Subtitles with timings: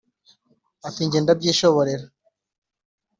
[0.87, 2.05] ati: jyewe ndabyishoborera.